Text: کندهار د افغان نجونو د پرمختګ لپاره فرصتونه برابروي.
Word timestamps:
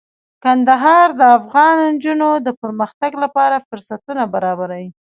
کندهار 0.43 1.07
د 1.19 1.21
افغان 1.37 1.75
نجونو 1.93 2.29
د 2.45 2.47
پرمختګ 2.61 3.11
لپاره 3.23 3.63
فرصتونه 3.67 4.23
برابروي. 4.33 4.87